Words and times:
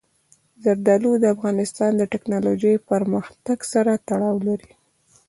زردالو 0.63 1.11
د 1.19 1.25
افغانستان 1.35 1.91
د 1.97 2.03
تکنالوژۍ 2.13 2.75
پرمختګ 2.89 3.57
سره 3.73 3.91
تړاو 4.07 4.35
لري. 4.47 4.71